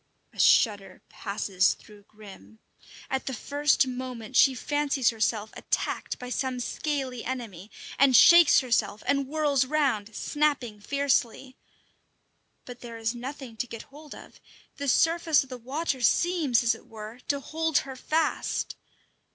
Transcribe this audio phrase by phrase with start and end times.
[0.33, 2.57] A shudder passes through Grim.
[3.07, 9.03] At the first moment she fancies herself attacked by some scaly enemy, and shakes herself
[9.05, 11.55] and whirls round, snapping fiercely.
[12.65, 14.39] But there is nothing to get hold of;
[14.77, 18.75] the surface of the water seems, as it were, to hold her fast.